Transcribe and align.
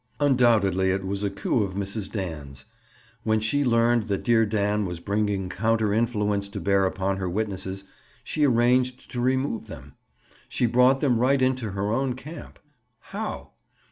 Undoubtedly 0.19 0.89
it 0.89 1.05
was 1.05 1.21
a 1.21 1.29
coup 1.29 1.61
of 1.61 1.75
Mrs. 1.75 2.11
Dan's. 2.11 2.65
When 3.21 3.39
she 3.39 3.63
learned 3.63 4.05
that 4.07 4.23
dear 4.23 4.47
Dan 4.47 4.83
was 4.83 4.99
bringing 4.99 5.47
counter 5.47 5.93
influence 5.93 6.49
to 6.49 6.59
bear 6.59 6.87
upon 6.87 7.17
her 7.17 7.29
witnesses, 7.29 7.83
she 8.23 8.43
arranged 8.43 9.11
to 9.11 9.21
remove 9.21 9.67
them. 9.67 9.93
She 10.49 10.65
brought 10.65 11.01
them 11.01 11.19
right 11.19 11.39
into 11.39 11.73
her 11.73 11.91
own 11.91 12.15
camp. 12.15 12.57
How? 12.99 13.51